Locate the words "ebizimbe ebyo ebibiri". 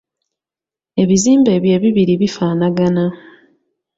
1.01-2.13